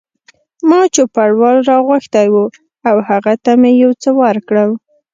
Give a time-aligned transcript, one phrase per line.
[0.69, 2.37] ما چوپړوال را غوښتی و
[2.89, 4.69] او هغه ته مې یو څه ورکړل.